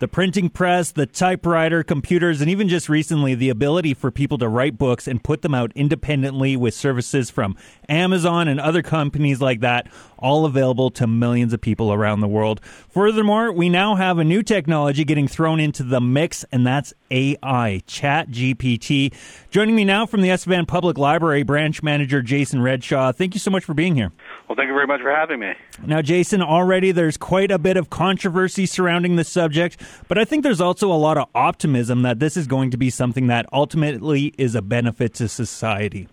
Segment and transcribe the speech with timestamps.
[0.00, 4.48] the printing press, the typewriter, computers, and even just recently, the ability for people to
[4.48, 7.54] write books and put them out independently with services from
[7.88, 9.86] Amazon and other companies like that,
[10.20, 12.60] all available to millions of people around the world.
[12.88, 17.82] Furthermore, we now have a new technology getting thrown into the mix, and that's AI,
[17.86, 19.12] Chat GPT.
[19.50, 23.14] Joining me now from the Estevan Public Library, branch manager Jason Redshaw.
[23.14, 24.12] Thank you so much for being here.
[24.48, 25.54] Well, thank you very much for having me.
[25.84, 30.42] Now, Jason, already there's quite a bit of controversy surrounding the subject, but I think
[30.42, 34.34] there's also a lot of optimism that this is going to be something that ultimately
[34.38, 36.08] is a benefit to society.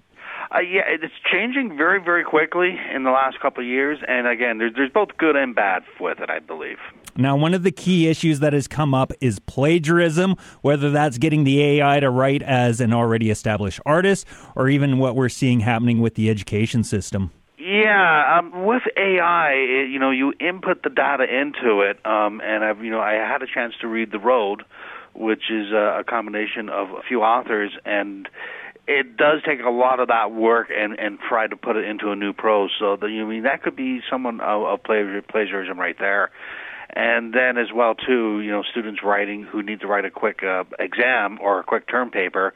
[0.49, 4.57] Uh, yeah, it's changing very, very quickly in the last couple of years, and again,
[4.57, 6.77] there's, there's both good and bad with it, I believe.
[7.17, 11.43] Now, one of the key issues that has come up is plagiarism, whether that's getting
[11.43, 14.25] the AI to write as an already established artist,
[14.55, 17.31] or even what we're seeing happening with the education system.
[17.57, 22.63] Yeah, um, with AI, it, you know, you input the data into it, um, and
[22.63, 24.63] I've, you know, I had a chance to read The Road,
[25.13, 28.29] which is a, a combination of a few authors, and
[28.87, 32.11] it does take a lot of that work and and try to put it into
[32.11, 32.71] a new prose.
[32.79, 36.31] So the, you mean that could be someone of, of plagiarism right there.
[36.89, 40.41] And then as well too, you know, students writing who need to write a quick
[40.43, 42.53] uh, exam or a quick term paper,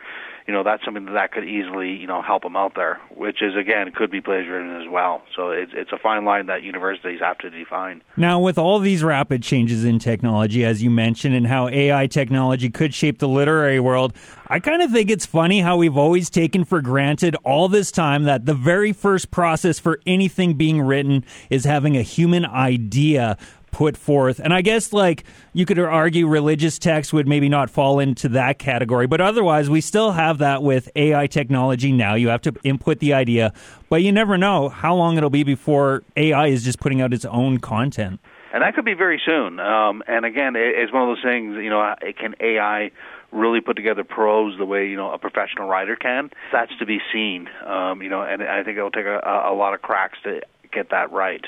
[0.48, 3.42] you know, that's something that, that could easily, you know, help them out there, which
[3.42, 5.22] is again could be plagiarism as well.
[5.36, 8.02] So it's it's a fine line that universities have to define.
[8.18, 12.70] Now, with all these rapid changes in technology, as you mentioned, and how AI technology
[12.70, 14.14] could shape the literary world,
[14.48, 18.24] I kind of think it's funny how we've always taken for granted all this time
[18.24, 23.38] that the very first process for anything being written is having a human idea
[23.82, 24.40] put forth.
[24.40, 28.60] And I guess like you could argue religious texts would maybe not fall into that
[28.60, 32.14] category, but otherwise we still have that with AI technology now.
[32.14, 33.54] You have to input the idea,
[33.90, 37.26] but you never know how long it'll be before AI is just putting out its
[37.26, 38.20] own content.
[38.54, 39.60] And that could be very soon.
[39.60, 42.92] Um, and again, it's one of those things, you know, can AI
[43.32, 46.30] really put together prose the way you know a professional writer can.
[46.52, 49.74] That's to be seen, um, you know, and I think it'll take a, a lot
[49.74, 50.42] of cracks to
[50.72, 51.44] get that right.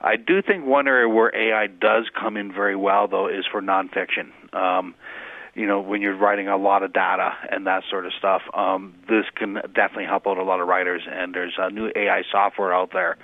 [0.00, 3.60] I do think one area where AI does come in very well, though, is for
[3.60, 4.32] nonfiction.
[4.54, 4.94] Um,
[5.54, 8.94] you know, when you're writing a lot of data and that sort of stuff, um,
[9.08, 11.02] this can definitely help out a lot of writers.
[11.10, 13.18] And there's a new AI software out there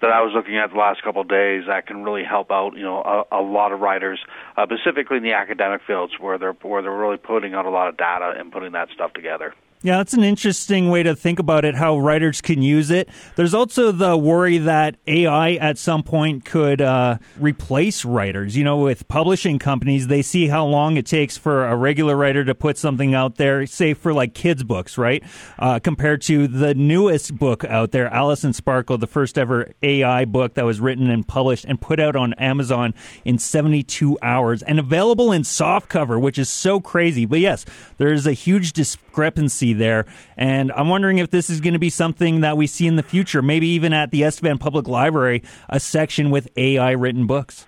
[0.00, 2.76] that I was looking at the last couple of days that can really help out,
[2.76, 4.18] you know, a, a lot of writers,
[4.56, 7.88] uh, specifically in the academic fields where they're where they're really putting out a lot
[7.88, 9.54] of data and putting that stuff together.
[9.84, 13.06] Yeah, that's an interesting way to think about it, how writers can use it.
[13.36, 18.56] There's also the worry that AI at some point could uh, replace writers.
[18.56, 22.46] You know, with publishing companies, they see how long it takes for a regular writer
[22.46, 25.22] to put something out there, say for like kids' books, right?
[25.58, 30.24] Uh, compared to the newest book out there, Alice and Sparkle, the first ever AI
[30.24, 32.94] book that was written and published and put out on Amazon
[33.26, 37.26] in 72 hours and available in softcover, which is so crazy.
[37.26, 37.66] But yes,
[37.98, 38.72] there is a huge
[39.14, 40.06] discrepancy there.
[40.36, 43.02] And I'm wondering if this is going to be something that we see in the
[43.02, 47.64] future, maybe even at the Estevan Public Library, a section with AI written books.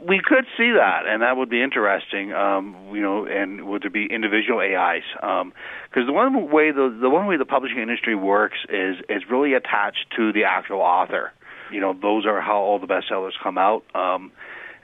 [0.00, 2.32] We could see that, and that would be interesting.
[2.32, 5.02] Um, you know, and would there be individual AIs?
[5.14, 9.22] Because um, the one way the the one way the publishing industry works is is
[9.30, 11.30] really attached to the actual author.
[11.70, 13.84] You know, those are how all the bestsellers come out.
[13.94, 14.32] Um,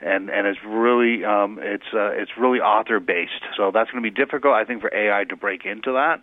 [0.01, 3.43] and and it's really um, it's uh, it's really author based.
[3.57, 6.21] So that's going to be difficult, I think, for AI to break into that.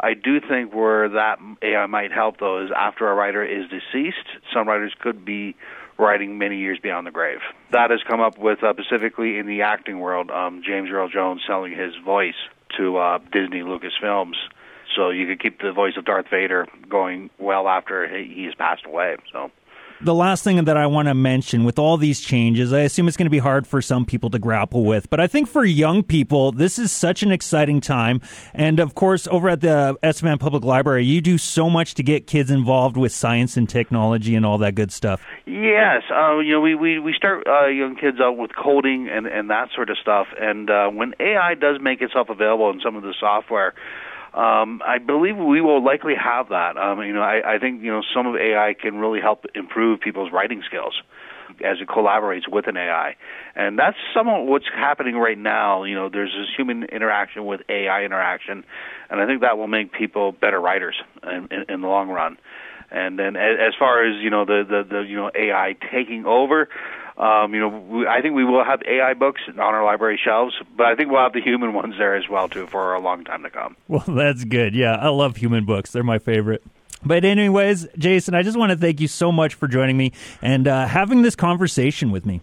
[0.00, 4.28] I do think where that AI might help though is after a writer is deceased,
[4.52, 5.56] some writers could be
[5.98, 7.40] writing many years beyond the grave.
[7.72, 10.30] That has come up with uh, specifically in the acting world.
[10.30, 12.36] Um, James Earl Jones selling his voice
[12.76, 14.36] to uh, Disney Lucasfilms,
[14.94, 18.86] so you could keep the voice of Darth Vader going well after he, has passed
[18.86, 19.16] away.
[19.32, 19.50] So
[20.00, 23.16] the last thing that I want to mention with all these changes, I assume it's
[23.16, 26.02] going to be hard for some people to grapple with, but I think for young
[26.02, 28.20] people, this is such an exciting time.
[28.54, 32.26] And of course, over at the Estevan Public Library, you do so much to get
[32.26, 35.20] kids involved with science and technology and all that good stuff.
[35.46, 39.26] Yes, uh, you know, we we we start uh, young kids out with coding and
[39.26, 40.28] and that sort of stuff.
[40.40, 43.74] And uh, when AI does make itself available in some of the software
[44.34, 46.76] um, I believe we will likely have that.
[46.76, 50.00] Um, you know, I, I think you know some of AI can really help improve
[50.00, 51.00] people's writing skills
[51.64, 53.16] as it collaborates with an AI,
[53.56, 55.84] and that's some of what's happening right now.
[55.84, 58.64] You know, there's this human interaction with AI interaction,
[59.10, 62.38] and I think that will make people better writers in, in, in the long run.
[62.90, 66.68] And then as far as you know, the the, the you know AI taking over.
[67.18, 70.54] Um, you know, we, I think we will have AI books on our library shelves,
[70.76, 73.24] but I think we'll have the human ones there as well too for a long
[73.24, 73.76] time to come.
[73.88, 74.74] Well, that's good.
[74.74, 76.62] Yeah, I love human books; they're my favorite.
[77.04, 80.12] But anyways, Jason, I just want to thank you so much for joining me
[80.42, 82.40] and uh, having this conversation with me.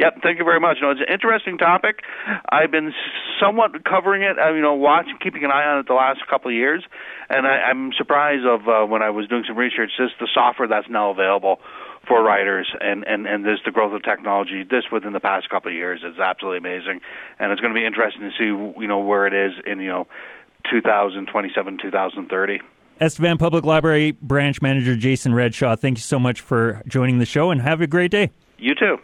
[0.00, 0.78] Yep, thank you very much.
[0.80, 2.00] You know, it's an interesting topic.
[2.48, 2.92] I've been
[3.40, 6.50] somewhat covering it, uh, you know, watching, keeping an eye on it the last couple
[6.50, 6.82] of years,
[7.30, 10.66] and I, I'm surprised of uh, when I was doing some research, just the software
[10.66, 11.60] that's now available
[12.06, 14.62] for writers, and and and this the growth of technology.
[14.62, 17.00] This within the past couple of years is absolutely amazing,
[17.38, 19.88] and it's going to be interesting to see, you know, where it is in you
[19.88, 20.06] know
[20.70, 22.60] 2027, 2030.
[23.00, 27.50] Estevan Public Library Branch Manager Jason Redshaw, thank you so much for joining the show,
[27.50, 28.30] and have a great day.
[28.58, 28.98] You too.